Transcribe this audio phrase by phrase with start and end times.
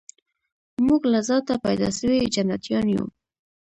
[0.85, 3.03] موږ له ذاته پیدا سوي جنتیان یو